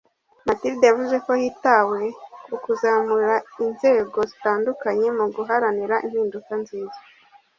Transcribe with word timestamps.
Mathilde 0.47 0.83
yavuze 0.89 1.15
ko 1.25 1.31
hitawe 1.41 1.99
ku 2.45 2.55
kuzamura 2.63 3.33
inzego 3.65 4.19
zitandukanye 4.29 5.07
mu 5.17 5.25
guharanira 5.35 5.95
impinduka 6.05 6.51
nziza 6.61 6.97